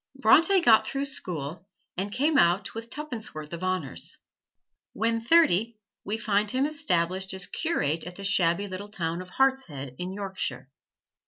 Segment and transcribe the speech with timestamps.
[0.15, 4.17] Bronte got through school and came out with tuppence worth of honors.
[4.93, 9.93] When thirty, we find him established as curate at the shabby little town of Hartshead,
[9.99, 10.71] in Yorkshire.